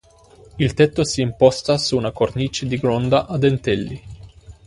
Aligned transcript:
Il 0.57 0.73
tetto 0.73 1.03
si 1.03 1.21
imposta 1.21 1.77
su 1.77 1.95
una 1.95 2.09
cornice 2.09 2.65
di 2.65 2.79
gronda 2.79 3.27
a 3.27 3.37
dentelli. 3.37 4.03